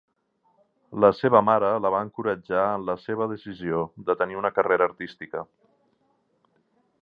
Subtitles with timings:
[1.03, 5.45] La seva mare la va encoratjar en la seva decisió de tenir una carrera artística.